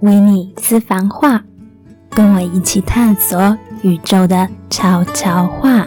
[0.00, 1.44] 维尼私房话，
[2.08, 5.86] 跟我一起探索宇宙的悄悄话。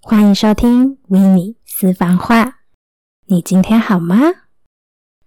[0.00, 2.60] 欢迎收听维尼私房话。
[3.26, 4.16] 你今天好吗？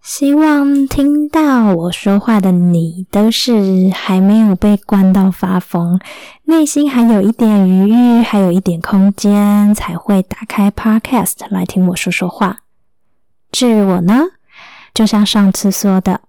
[0.06, 6.00] 希望听到我说话的你，都是还没有被关到发疯，
[6.44, 12.60] 内心还有一点余裕，还有一点空间，才会打开 Podcast 来听我说说话。
[13.52, 14.22] 至于我呢，
[14.94, 16.22] 就像上次说的，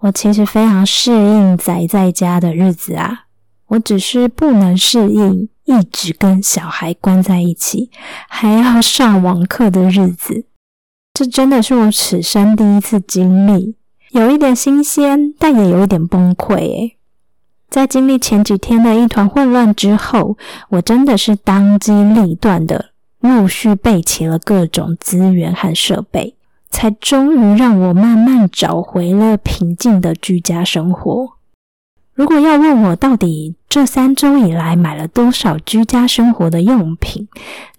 [0.00, 3.24] 我其实非常适应宅在家的日子啊，
[3.68, 7.90] 我只是不能适应一直跟小孩关在一起，
[8.28, 10.44] 还要上网课的日子。
[11.14, 13.76] 这真的是我此生第一次经历，
[14.12, 16.92] 有一点新鲜，但也有一点崩溃。
[17.68, 20.38] 在经历前几天的一团混乱之后，
[20.70, 26.34] 我真的是当机立断的，陆续备齐了各种资源和设备，
[26.70, 31.34] 才终于让我慢慢找回了平静的居家生活。
[32.14, 37.28] 如果要问我到底这三周以来买了多少居家生活的用品，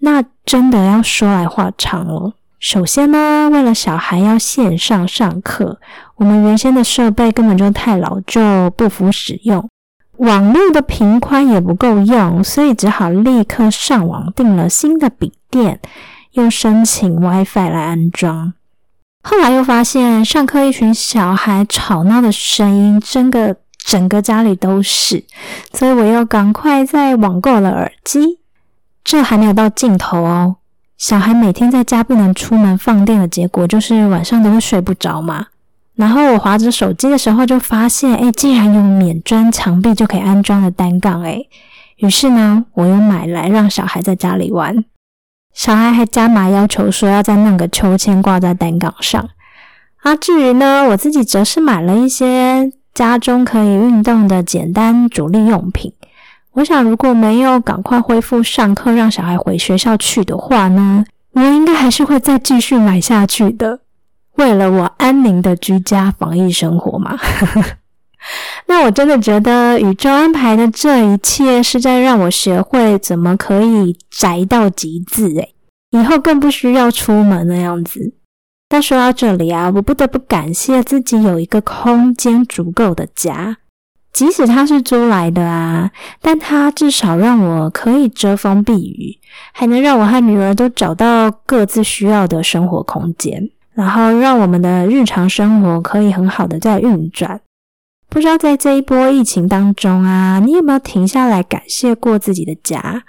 [0.00, 2.34] 那真的要说来话长了。
[2.64, 5.78] 首先呢，为了小孩要线上上课，
[6.16, 9.68] 我们原先的设备根本就太老旧，不符使用，
[10.16, 15.78] 网络的频宽也不够用，所以只好立刻上网订了新的笔电，
[16.32, 18.54] 又申请 WiFi 来安装。
[19.22, 25.22] 后来又发现上课一群小孩吵闹的声音，真的整个家里都是，
[25.74, 28.38] 所以我又赶快在网购了耳机。
[29.04, 30.56] 这还没有到尽头哦。
[31.06, 35.48] 小孩每天在家不能出门放电的结果，就是晚上都会睡不着嘛。
[35.96, 41.42] 然后我划着手机的时候，就发现，哎，竟然有免砖墙壁就可以安装的单杠，哎。
[41.98, 44.82] 于是呢，我又买来让小孩在家里玩。
[45.52, 49.28] 小孩还加码要求说，要再弄个秋千挂在单杠上。
[50.04, 55.92] 啊，至于呢，我自己则是买了一些家中可以运动的简单主力用品。
[56.54, 63.80] 我想，如果没有赶快恢复上课，让小孩回学校去的话呢，我应该还是会再继续买下去的。
[64.36, 67.18] 为了我安宁的居家防疫生活嘛。
[68.66, 75.54] 那我真的觉得宇宙安排的这一切是在让我学会怎么可以宅到极致，诶
[75.90, 78.14] 以后更不需要出门那样子。
[78.68, 83.58] 但说到这里啊，我不得不感谢自己有一个空间足够的家。
[84.14, 85.90] 即使它是租来的啊，
[86.22, 89.18] 但它至少让我可以遮风避雨，
[89.52, 97.40] 还能让我和女儿都找到各自需要的生活空间，然后让我们的日常生活可以很好的在运转。
[98.08, 103.02] 不知道在这一波疫情当中啊，你有没有停下来感谢过自己的家？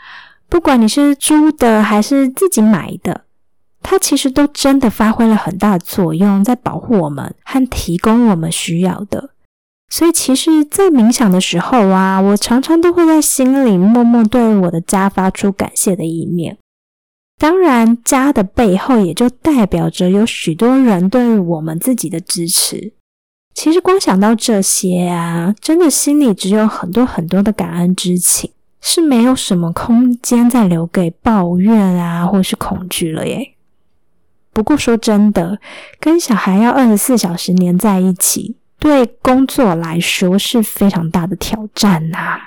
[0.50, 3.26] 不管你是租的还是自己买的，
[3.84, 9.30] 它其实都真的发挥了很大作用，在保护我们和提供我们需要的。
[9.88, 16.57] 所以，其实，在冥想的时候啊，我常常都会在心里默默对我的家发出感谢的意念。
[17.38, 22.94] 当然，家的背后也就代表着有许多人对我们自己的支持。
[23.53, 28.51] 其实，光想到这些啊，真的心里只有很多很多的感恩之情，
[28.81, 33.53] 是没有什么空间再留给抱怨啊，或是恐惧了耶。
[34.51, 35.59] 不过，说真的，
[36.00, 38.57] 跟小孩要二十四小时黏在一起。
[38.85, 42.38] 对工作来说是非常大的挑战呐。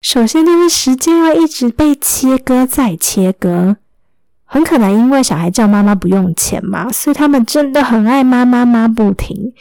[0.00, 3.76] 首先就是时间要一直被切割再切割，
[4.46, 9.52] 很可能因为小孩叫妈妈不用钱嘛，所以他们真的很爱妈妈妈不停，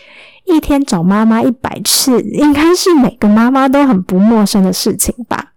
[0.46, 5.50] 一天找妈妈一百次，应该是每个妈妈都很不陌生的事情吧。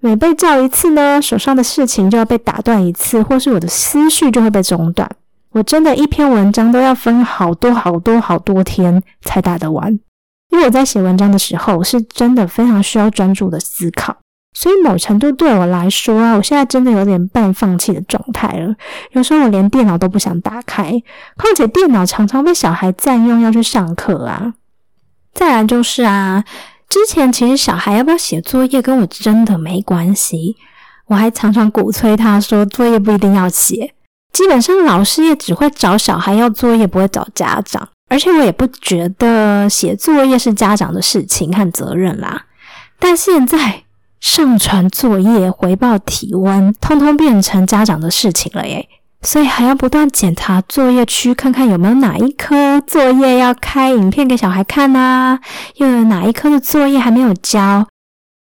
[0.00, 5.10] 每被叫一次呢，手上的事情就要被打断一次，或是我的思绪就会被中断。
[5.52, 9.98] 我真的一篇文章都要分好多好多好多天才打得完，
[10.50, 14.16] 因为我在写文章的时候是真的非常需要专注的思考，
[14.52, 18.74] 所以某程度对我来说啊，我现在真的有点半放弃的状态了。
[19.12, 20.90] 有时候我连电脑都不想打开，
[21.36, 24.54] 况且电脑常常被小孩占用要去上课啊。
[25.32, 26.44] 再来就是啊，
[26.88, 30.56] 之前其实小孩要不要写作业跟我真的没关系，
[31.06, 33.94] 我还常常鼓吹他说作业不一定要写。
[34.32, 37.88] 基本上老师也只会找小孩要作业，不会找家长。
[38.10, 42.44] 而且我也不觉得写作业是家长的事情和责任啦。
[42.98, 43.84] 但现在
[44.20, 48.86] 上传作业、回报体温，通通变成家长的事情了耶。
[49.22, 55.38] 所以还要不断检查作业区，看看有没有哪一科作业要开影片给小孩看啊，
[55.76, 57.86] 又有哪一科的作业还没有交。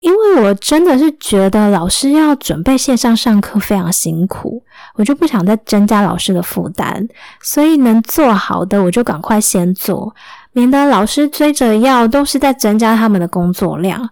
[0.01, 4.63] 因为我真的是觉得老师要准备线上上课非常辛苦，
[4.95, 7.07] 我就不想再增加老师的负担，
[7.41, 10.15] 所以能做好的我就赶快先做，
[10.53, 14.09] 免得老师追着要都是在增加他们的工作量。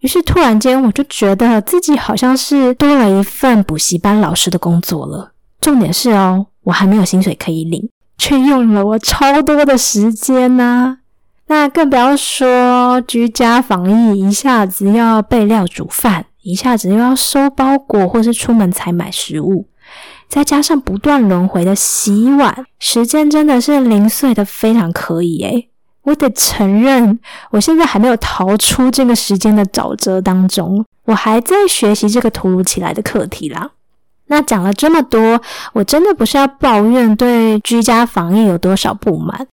[0.00, 5.32] 于是突然间我就觉得自己好像是多了一份补习班老师的工作了。
[5.60, 10.99] 重点是哦，我还没有薪水可以领，却用了我超多的时间呢。
[11.50, 19.66] 那更不要说居家防疫，一下子要备料煮饭，一下子又要收包裹，或是出门采买食物，
[20.28, 25.68] 再加上不断轮回的洗碗，时间真的是零碎的非常可以诶。
[26.02, 27.18] 我得承认，
[27.50, 33.72] 我现在还没有逃出这个时间的沼泽当中，我还在学习这个突如其来的课题啦。
[34.28, 35.42] 那讲了这么多，
[35.72, 39.48] 我真的不是要抱怨对居家防疫有多少不满。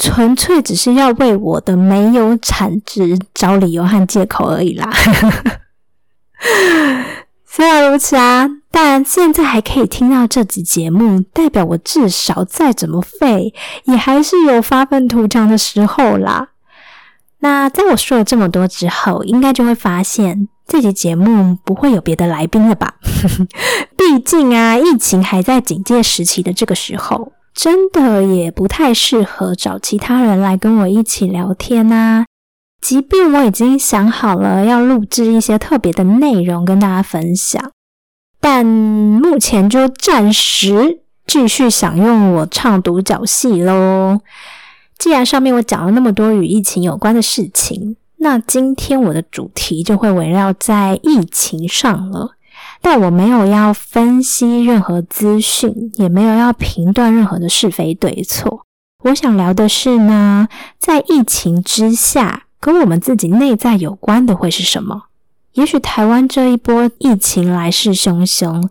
[0.00, 4.88] 纯粹只是要为我的没有产值找理由和借口而已啦。
[7.44, 13.52] 虽然如此啊，但现在还可以听到这集节目，代表我至少再怎么废，
[13.84, 16.50] 也还是有发愤图强的时候啦。
[17.40, 22.94] 那在我说了这么多之后，应该就会发现这集节目不会有别的来宾了吧？
[23.98, 27.32] 毕竟啊，疫情还在警戒时期的这个时候。
[27.58, 32.24] 真的也不太适合找其他人来跟我一起聊天呐。
[32.80, 37.72] 即便我已经想好了要录制一些特别的内容跟大家分享，
[38.38, 44.20] 但目前就暂时继续享用我唱独角戏喽。
[44.96, 52.36] 既然上面我讲了那么多与疫情有关的事情，那今天我的主题就会围绕在疫情上了。
[52.80, 58.64] 但我没有要分析任何资讯，也没有要评断任何的是非对错。
[59.04, 60.48] 我想聊的是呢，
[60.78, 65.04] 在疫情之下，跟我们自己内在有关的会是什么？
[65.54, 68.68] 也许台湾这一波疫情来势汹汹，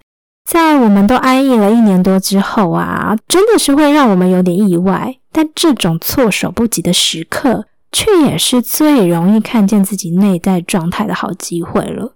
[0.49, 5.15] 在我们都安逸了一年多之后啊，真的是会让我们有点意外。
[5.31, 12.15] 但这种措手不及的时刻，却也是最容易看见自己内在状态的好机会了。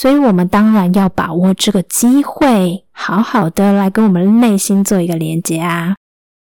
[0.00, 5.96] 所以，我们当然要把握这个机会，好好的来跟我们内心做一个连接啊！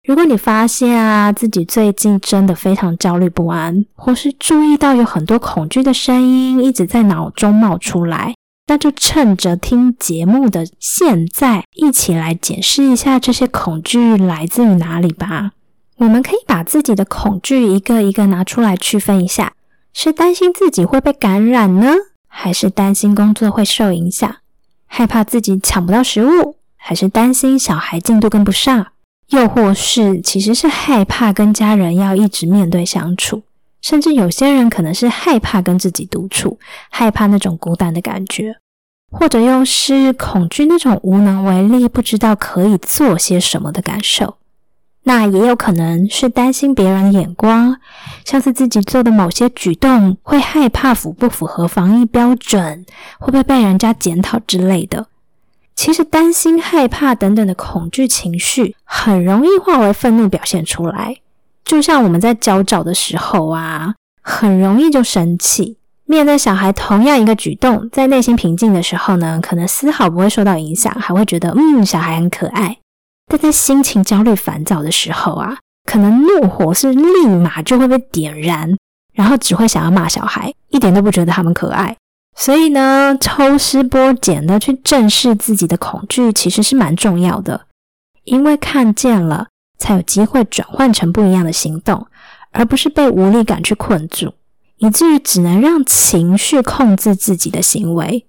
[0.03, 8.33] 如果你发现啊自己最近真的非常焦虑不安，或是注意到有很多恐惧的声音一直在脑中冒出来，
[8.65, 15.51] 那就趁着听节目的现在，一起来检视一下这些恐惧来自于哪里吧。
[15.97, 19.53] 我们可以把自己的恐惧一个一个拿出来区分一下：
[19.94, 21.94] 是担心自己会被感染呢？
[22.37, 24.35] 还是担心工作会受影响，
[24.85, 28.87] 害怕自己抢不到食物，还是担心小孩进度跟不上，
[29.29, 33.43] 又或是其实是害怕跟家人要一直面对相处，
[33.81, 36.59] 甚至有些人可能是害怕跟自己独处，
[36.91, 38.57] 害怕那种孤单的感觉，
[39.09, 44.35] 或者又是恐惧那种无能为力，不知道可以做些什么的感受。
[45.07, 47.78] 那也有可能是担心别人的眼光，
[48.25, 52.84] 像是自己做的某些举动会害怕符不符合防疫标准，
[53.19, 55.06] 会不会被人家检讨之类的。
[55.75, 61.18] 其实担心、害怕等等的恐惧情绪，很容易化为愤怒表现出来。
[61.63, 63.94] 就像我们在焦躁的时候啊，
[64.24, 65.78] 很容易就生气。
[66.06, 72.78] 面对小孩同样一个举动，在内心平静的时候呢，可能丝毫不会受到影响，还会觉得嗯，小孩很可爱。
[73.27, 78.69] 但在心情焦虑、烦躁的时候啊，可能怒火是立马就会被点燃，
[79.13, 81.95] 然后只会想要骂小孩，一点都不觉得他们可爱。
[82.37, 87.65] 所以呢，抽丝剥茧的去正视自己的恐惧，其实是蛮重要的，
[88.25, 92.05] 因为看见了，才有机会转换成不一样的行动，
[92.51, 94.33] 而不是被无力感去困住，
[94.77, 98.25] 以至于只能让情绪控制自己的行为。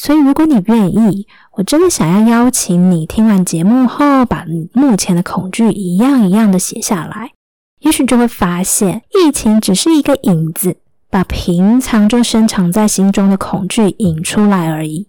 [0.00, 7.32] 所以，如果你愿意，我真的想要邀请你，听完节目后，把你目前的恐惧一样一样的写下来，
[7.80, 10.76] 也许就会发现，疫情只是一个影子，
[11.10, 15.08] 把平常就深藏在心中的恐惧引出来而已。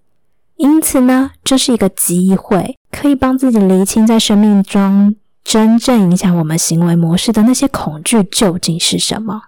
[0.55, 9.43] 因此呢，这是一个机会，可以帮自己厘清在生命中真正影响我们行为模式的那些恐惧究竟是什么。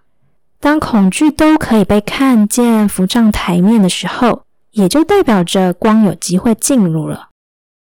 [0.60, 4.44] 当恐惧都可以被看见、浮上台面的时候。
[4.72, 7.30] 也就代表着光有机会进入了。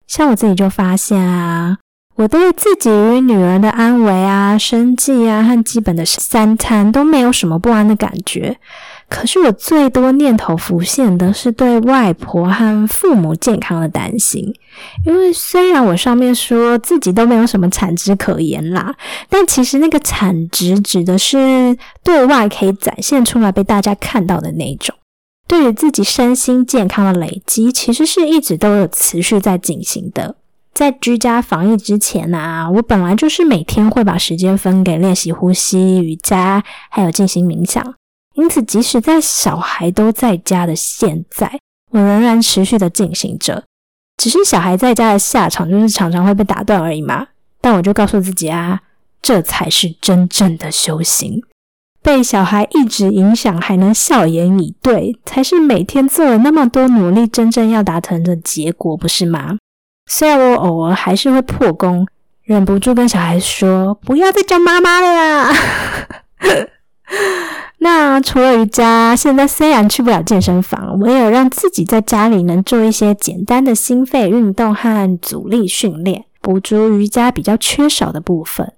[0.06, 1.78] 像我自己就发现啊，
[2.14, 8.58] 我对自己与女儿的安危啊、生计啊和基本的三餐都没有什么不安的感觉。
[9.08, 14.52] 可是我最多念头浮现的是对外婆和父母健康的担心。
[15.04, 18.94] 因为虽然我上面说自己都没有什么产值可言啦，
[19.28, 24.94] 但其实那个产值指的是对外可以展现出来被大家看到的那种。
[25.46, 30.36] 对于自己身心健康的累积，其实是一直都有持续在进行的。
[30.74, 37.94] 在居家防疫之前啊，我本来就是每天会把时间分给练习呼吸、瑜伽，还有进行冥想。
[38.34, 41.58] 因此，即使在小孩都在家的现在，
[41.92, 43.64] 我仍然持续的进行着。
[44.18, 47.28] 只是小孩在家的下场就是常常会被打断而已嘛。
[47.62, 48.82] 但我就告诉自己啊，
[49.22, 51.42] 这才是真正的修行。
[52.06, 59.56] 被小孩一直影响，还能笑颜以对，才是每天做了那么多努力，真正要达成的结果，不是吗？
[60.08, 62.06] 虽然我偶尔还是会破功，
[62.44, 65.52] 忍不住跟小孩说：“不要再叫妈妈了啦。
[67.82, 78.74] ”那除了瑜伽，现在虽然去不了健身房，我也有让自己在家里能做一些简单的心肺运动和阻力训练，补足瑜伽比较缺少的部分。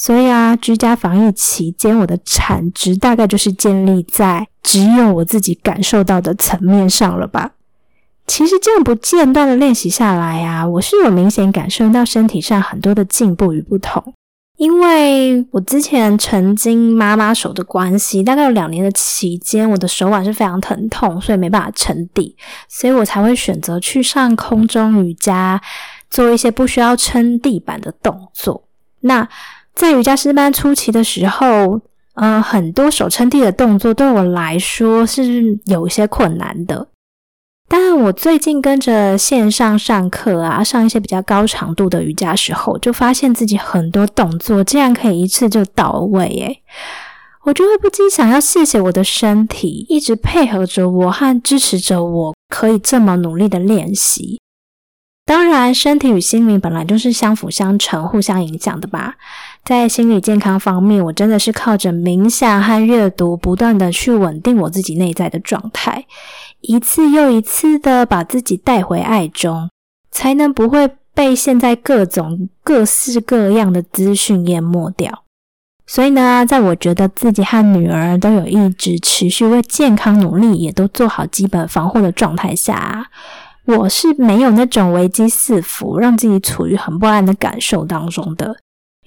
[0.00, 7.50] 所以啊，居家防疫期间，我的产值大概就是建立在只有我自己感受到的层面上了吧。
[8.28, 14.14] 其实这样不间断的练习下来啊，我是有明显感受到身体上很多的进步与不同。
[14.56, 22.36] 因为我之前曾经妈妈手的关系，大概有两年的期间，我的手腕是非常疼痛，所以没办法撑地，
[22.68, 25.60] 所以我才会选择去上空中瑜伽，
[26.10, 28.64] 做一些不需要撑地板的动作。
[29.00, 29.28] 那
[29.78, 31.80] 在瑜伽师班初期的时候，
[32.14, 36.88] 呃，很多手撑地的动作对我来说是有一些困难的。
[37.68, 46.60] 但我最近跟着线上上课啊，上一些比较高强度的瑜伽时候，就发现自己很多动作竟然可以一次就到位，
[47.44, 54.40] 我就会不禁想要谢谢我的身体，一直配合着我和支持着我，可以这么努力的练习。
[55.24, 59.14] 当然，身体与心灵本来就是相辅相成、互相影响的吧。
[59.68, 66.06] 在心理健康方面，我真的是靠着冥想和阅读，不断的去稳定我自己内在的状态，
[66.62, 69.68] 一次又一次的把自己带回爱中，
[70.10, 75.24] 才能不会被现在各种各式各样的资讯淹没掉。
[75.86, 83.10] 所以呢，在我觉得自己和女儿都有一直持续为健康努力，也都做好基本防护的状态下。
[83.66, 88.56] 我是没有那种危机四伏，让自己处于很不安的感受当中的。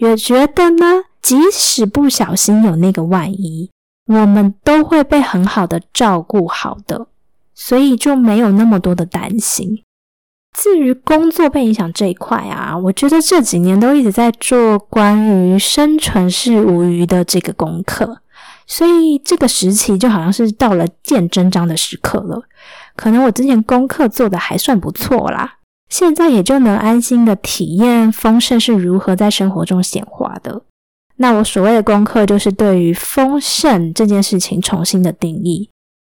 [0.01, 3.69] 也觉得呢，即使不小心有那个万一，
[4.07, 7.05] 我们都会被很好的照顾好的，
[7.53, 9.83] 所以就没有那么多的担心。
[10.57, 18.21] 至于工作被影响这一块啊，我觉得这几年都一直在做关于生存是无余的这个功课，
[18.65, 22.41] 所以这个时期就好像是到了见真章的时刻了。
[22.95, 25.57] 可能我之前功课做的还算不错啦，
[25.91, 30.63] 现在也就能安心的体验丰盛是如何在生活中显化的。
[31.17, 35.69] 那我所谓的功课，就是对于丰盛这件事情重新的定义。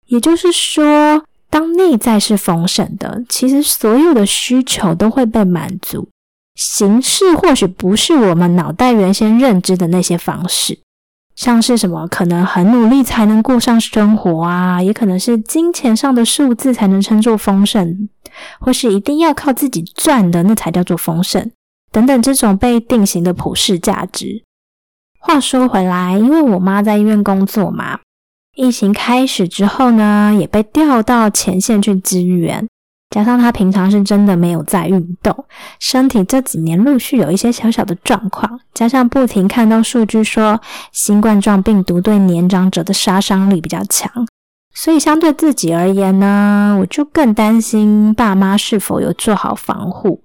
[0.07, 6.09] 也就是说，当内在是丰盛的，其实所有的需求都会被满足。
[6.55, 10.79] 形式或许不是我们脑袋原先认知的那些方式。
[11.37, 18.09] 像是什么可能很努力才能过上生活啊，也可能是金钱上的数字才能称作丰盛，
[18.59, 21.51] 或是一定要靠自己赚的那才叫做丰盛，
[21.91, 24.43] 等等这种被定型的普世价值。
[25.19, 27.99] 话说回来，因为我妈在医院工作嘛，
[28.55, 32.67] 疫情开始之后呢，也被调到前线去支援。
[33.09, 35.45] 加上他平常是真的没有在运动，
[35.79, 40.59] 身体这几年陆续有一些小小的状况，加上不停看到数据说
[40.91, 44.11] 新冠状病毒对年长者的杀伤力比较强，
[44.73, 50.21] 所以相对自己而言呢，我就更担心爸妈是否有做好防护，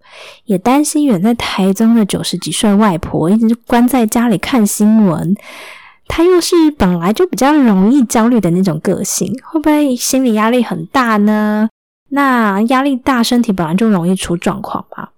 [0.47, 5.35] 也担心远在台中的九十几岁外婆一直关在家里看新闻，
[6.09, 11.69] 她又是本来就比较容易焦虑的那种个性，会不会心理压力很大呢？
[12.15, 15.09] 那压力大，身体本来就容易出状况嘛。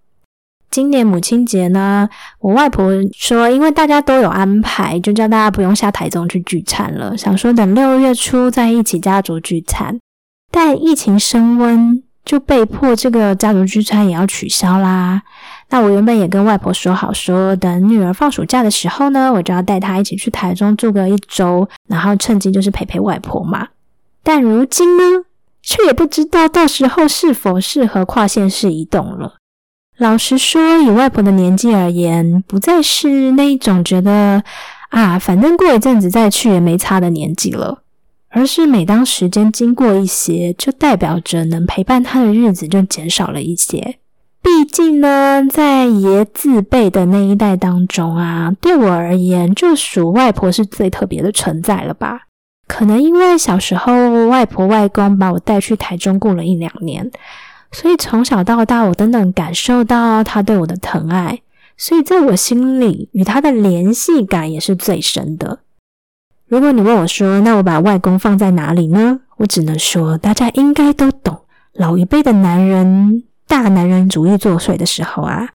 [0.71, 2.09] 今年母亲节呢，
[2.39, 9.99] 我外婆说，因为大家都有安排，就叫大家不用下台中去聚餐了，想说等六月初再一起家族聚餐。
[10.51, 15.23] 但疫情升温，就被迫这个家族聚餐也要取消啦。
[15.71, 23.69] 那我原本也跟外婆说好，说等女儿放暑假的时候呢，我就要带她一起去台中住个一周，然后趁机就是陪陪外婆嘛。
[24.23, 25.03] 但如今呢？
[25.65, 29.35] 却也不知道到时候是否适合跨县市移动了。
[29.97, 34.43] 老实说，以外婆的年纪而言，不再是那一种觉得
[34.91, 37.83] 啊，反正过一阵子再去也没差的年纪了，
[38.29, 43.99] 而是每当时间经过一些，就代表着能陪伴她的日子就减少了一些。
[44.43, 52.27] 毕竟呢，在爷自辈的那一代当中啊，对我而言，就属外婆是最特别的存在了吧。
[52.67, 57.11] 可能因为小时候外婆外公把我带去台中过了一两年，
[57.71, 61.43] 所以从小到大我都能感受到他对我的疼爱，
[61.77, 65.61] 所以在我心里与他的联系感也是最深的。
[66.47, 69.21] 如果你问我说，那我把外公放在哪里呢？
[69.39, 71.41] 我只能说，大家应该都懂，
[71.73, 75.51] 老一辈的男人大男人主义作祟的时候啊，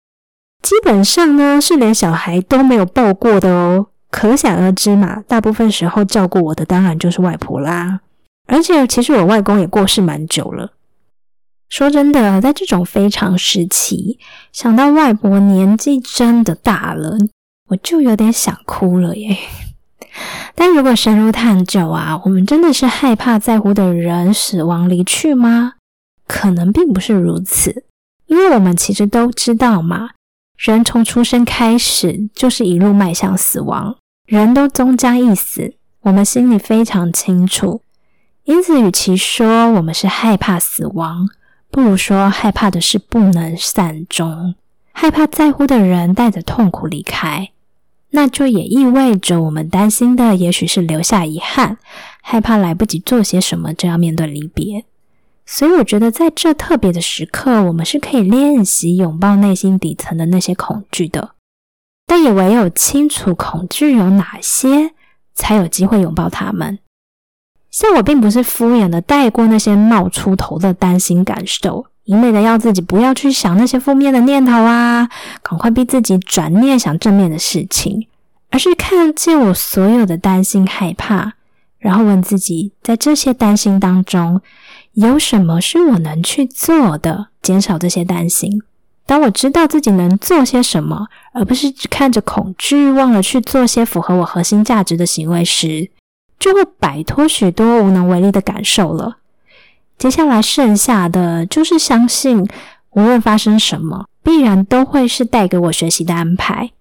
[0.61, 3.87] 基本上呢是连小孩都没有抱过的哦。
[4.17, 8.00] 可想而知嘛，大部分时候照顾我的当然就是外婆啦。
[8.47, 10.71] 而且其实我外公也过世蛮久了。
[11.69, 14.17] 说真的，在这种非常时期，
[14.51, 17.15] 想到外婆年纪真的大了，
[17.69, 19.38] 我就有点想哭了耶。
[20.55, 25.74] 但如果深入探究啊，我们真的是害怕在乎的人死亡离去吗？
[26.25, 27.83] 可能并不是如此，
[28.25, 30.09] 因为我们其实都知道嘛。
[30.57, 33.95] 人从出生开始就是一路迈向死亡，
[34.27, 37.81] 人都终将一死，我们心里非常清楚。
[38.43, 41.29] 因此，与其说我们是害怕死亡，
[41.72, 44.55] 不如说害怕的是不能善终，
[44.91, 47.51] 害怕在乎的人带着痛苦离开。
[48.10, 51.77] 那就也意味着我们担心的，也许是留下遗憾，
[52.22, 54.84] 害怕来不及做些什么就要面对离别。
[55.46, 61.31] 所以我觉得，在这特别的时刻，我们是可以练习拥抱内心底层的那些恐惧的。
[62.07, 64.93] 但也唯有清楚恐惧有哪些，
[65.35, 66.79] 才有机会拥抱他们。
[67.69, 75.09] 像我，并不是敷衍的带过那些冒出头的担心感受，一味的要自己不要去想那些负面的念头啊，
[75.43, 78.07] 赶快逼自己转念想正面的事情，
[78.49, 81.33] 而是看见我所有的担心害怕，
[81.77, 84.41] 然后问自己，在这些担心当中。
[84.93, 88.63] 有什么是我能去做的，减少这些担心？
[89.07, 95.89] 当我知道自己能做些什么，而不是只看着恐惧，忘了去做些符合我核心价值的行为时，
[96.37, 99.17] 就会摆脱许多无能为力的感受了。
[99.97, 102.45] 接下来剩下的就是相信，
[102.91, 106.71] 无论发生什么，必然都会是带给我学习的安排。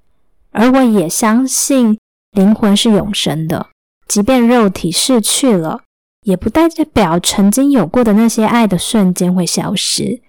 [0.51, 1.99] 而我也相信，
[2.33, 3.69] 灵魂是永生的，
[4.09, 5.81] 即便肉体逝去了。
[6.25, 10.21] 也不代表曾经有过的那些爱的瞬间会消失，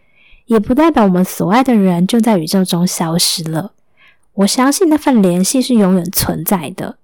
[0.48, 3.72] 也不代表我们所爱的人就在宇宙中消失了。
[4.34, 6.98] 我相信那份联系是永远存在的。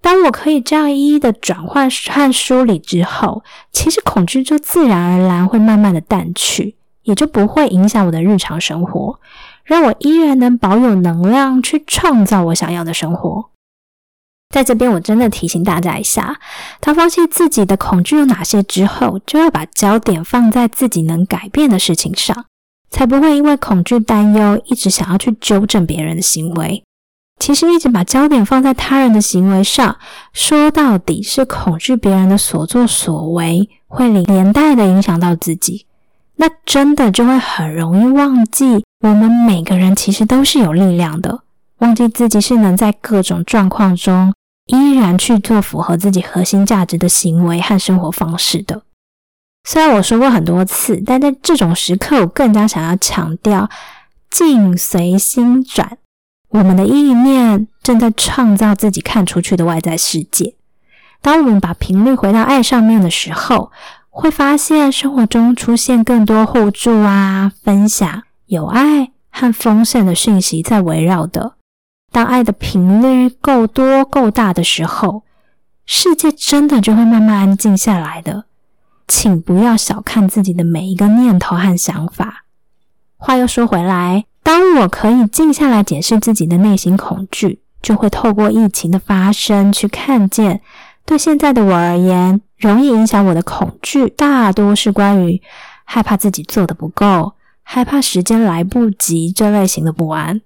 [0.00, 9.18] 当我可以这样一一的转换和梳理之后，其实恐惧就自然而然会慢慢的淡去，也就不会影响我的日常生活，
[9.64, 13.50] 让我依然能保有能量去创造我想要的生活。
[14.50, 16.38] 在这边，我真的提醒大家一下：
[16.78, 22.46] 当放弃自己的恐惧有哪些之后，就要把焦点放在自己能改变的事情上，
[22.90, 26.82] 才不会因为恐惧担忧，一直想要去纠正别人的行为。
[27.38, 29.96] 其实，一直把焦点放在他人的行为上，
[30.32, 35.84] 说到底是恐惧别人的所作所为会连带的影响到自己，
[36.36, 41.40] 那真的就会很容易忘记，我们每个人其实都是有力量的。
[41.80, 44.32] 忘记自己是能在各种状况中
[44.64, 48.82] 依然去做符合自己核心价值的行为和生活方式的。
[49.68, 53.68] 虽然我说过很多次，但在这种时刻，我更加想要强调：
[54.30, 55.98] 境随心转。
[56.50, 60.54] 我们的意念正在创造自己看出去的外在世界。
[61.20, 63.72] 当我们把频率回到爱上面的时候，
[64.08, 71.54] 会发现生活中出现更多互助啊、分享、有爱和丰盛的讯息在围绕的。
[72.12, 75.24] 当爱的频率够多、够大的时候，
[75.84, 78.44] 世界真的就会慢慢安静下来的。
[79.08, 82.44] 请不要小看自己的每一个念头和想法。
[83.16, 90.60] 话又说回来，当我可以静下来检视自己的内心恐惧，就会透过疫情的发生去看见，
[91.04, 95.40] 对现在的我而言，容易影响我的恐惧，大多是关于
[95.84, 100.40] 害怕自己做的不够，害怕时间来不及这类型的不安。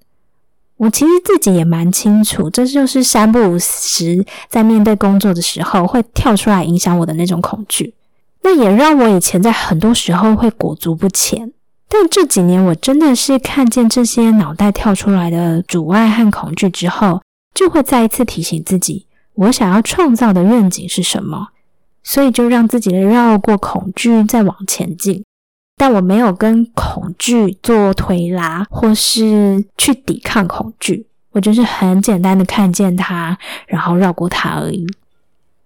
[0.77, 7.95] 我其实自己也蛮清楚，这就是三不五时在面对工作的时候会跳出来影响我的那种恐惧。
[8.43, 11.53] 那也让我以前在很多时候会裹足不前。
[11.89, 17.21] 但这几年我真的是看见这些脑袋跳出来的阻碍和恐惧之后，
[17.55, 21.49] 就会再一次提醒自己，我想要创造的愿景是什么。
[22.03, 25.23] 所以就让自己绕过恐惧，再往前进。
[25.77, 34.87] 但我没有跟恐惧做推拉，或是去抵抗恐惧，我就是很简单的看见它，然后绕过它而已。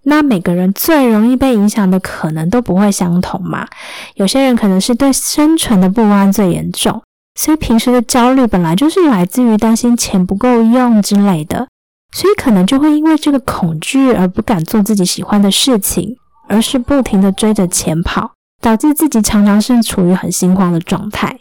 [0.05, 3.67] 那每个人最容易被影响的可能都不会相同嘛？
[4.15, 7.03] 有些人可能是对生存的不安最严重，
[7.39, 11.67] 所以平时的焦虑本来就是来自于担心钱不够用之类的。
[12.13, 16.17] 所以可能就会因为这个恐惧而不敢做自己喜欢的事情，
[16.49, 18.31] 而是不停的追着钱跑，
[18.63, 21.37] 导致自己常常是处于很心慌的状态。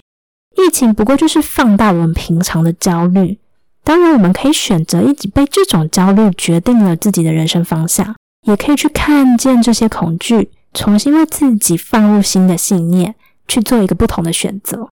[0.55, 3.37] 疫情不过就是放大我们平常的焦虑，
[3.83, 13.15] 当然我们可以选择一直被这种焦虑决定了自己的人生方向，也可以去看见这些恐惧，重新为自己放入新的信念，
[13.47, 14.89] 去做一个不同的选择。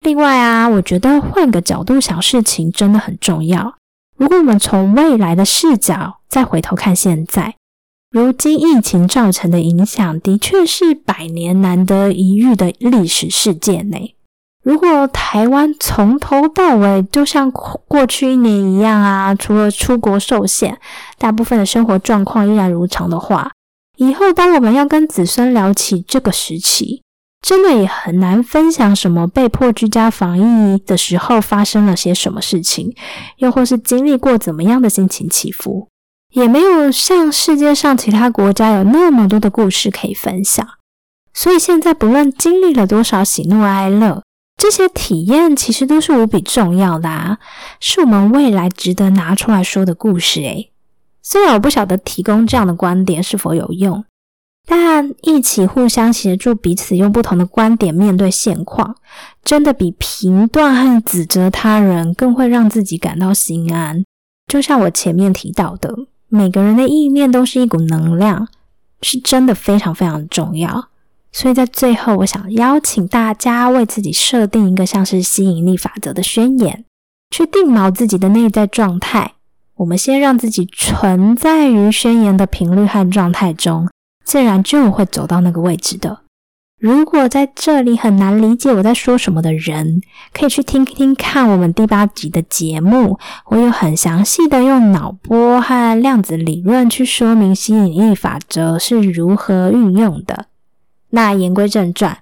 [0.00, 3.76] 另外啊，我觉得换个角度想事情真的很重要。
[4.16, 7.54] 如果我们从未来的视角再回头看现在，
[8.10, 14.14] 如今疫情造成的影响的确是百年难得一遇的历史事件呢。
[14.66, 20.76] 如果台湾从头到尾就像过去一年一样啊，除了出国受限，
[21.18, 23.52] 大部分的生活状况依然如常的话，
[23.96, 27.04] 以后当我们要跟子孙聊起这个时期，
[27.40, 32.92] 真的也很难分享什么被迫居家防疫的时候发生了些什么事情，
[33.36, 35.86] 又或是经历过怎么样的心情起伏，
[36.32, 40.66] 也没有像世界上其他国家有那么多的故事可以分享。
[41.32, 44.24] 所以现在不论经历了多少喜怒哀乐。
[44.56, 47.38] 这些体验其实都是无比重要的啊，
[47.78, 50.40] 是我们未来值得拿出来说的故事。
[50.40, 50.72] 诶，
[51.22, 54.02] 虽然我不晓得提供这样的观点是否有用，
[54.66, 58.96] 但一起互相协助彼此，用不同的观点面对现况，
[59.44, 64.02] 真的比评断和指责他人更会让自己感到心安。
[64.50, 65.94] 就像我前面提到的，
[66.28, 68.48] 每个人的意念都是一股能量，
[69.02, 70.88] 是真的非常非常重要。
[71.36, 76.86] 所以在最后，我想邀请大家为自己设定一个像是吸引力法则的宣言，
[77.30, 79.34] 去定锚自己的内在状态。
[79.74, 83.86] 我们先让自己存在于宣言的频率和状态中，
[84.24, 86.20] 自然就会走到那个位置的。
[86.80, 90.00] 如果在这里很难理解我在说什么的人，
[90.32, 93.18] 可以去听听看我们第八集的节目，
[93.50, 100.46] 我有很详细的用脑波和量子理论去说明吸引力法则是如何运用的。
[101.16, 102.18] 那言归正传，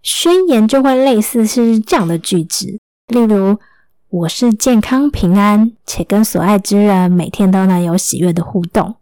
[0.00, 3.58] 宣言就会类似是这样的句子，例如
[4.10, 8.94] ：“我是健康平安，且跟所爱之人每天都能有喜悦的互动。”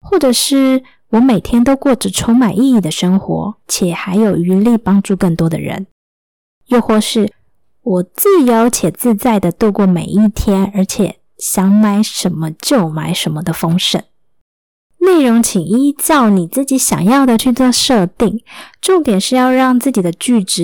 [0.00, 5.88] 或者是我每天都过着充满意义的生活，且还有余力帮助更多的人。
[6.66, 7.32] 又或是
[7.82, 14.00] 我自由且自在的度过每一天，而且想买什么就买什么的丰盛。
[15.04, 18.40] 内容请依照你自己想要的去做设定，
[18.80, 20.62] 重点是要让自己的句子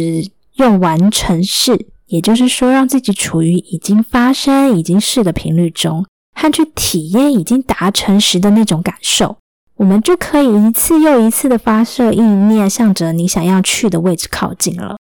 [0.55, 9.37] 用完成式，也就是说，让自己处于已经发生、已经是的频率中，和去体验已经达成时的那种感受，
[9.77, 14.97] 我们就可以一次又一次的发射意念，向着你想要去的位置靠近了。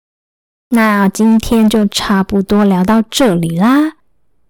[0.70, 3.94] 那今天就差不多聊到这里啦。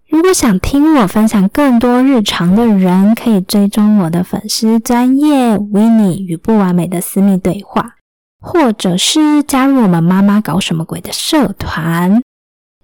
[0.08, 7.96] 如果想听我分享更多日常的人，可以追踪我的粉丝专业 w i n n e 与不完美的私密对话，
[8.40, 12.22] 或者是加入我们妈妈搞什么鬼的社团，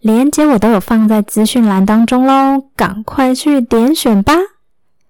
[0.01, 4.35] 连接我都有放在资讯栏当中喽，赶快去点选吧！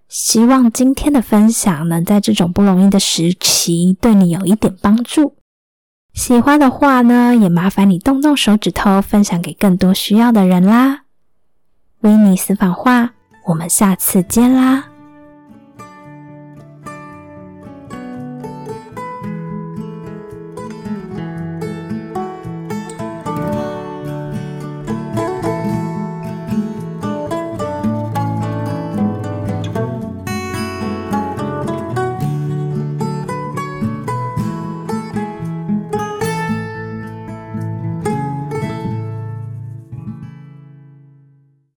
[0.08, 5.36] 希望今天的分享能在这种不容易的时期对你有一点帮助。
[6.12, 11.04] 喜欢的话呢，也麻烦你动动手指头，分享给更多需要的人啦。
[12.02, 13.10] 维尼私房话，
[13.44, 14.91] 我们下次见啦。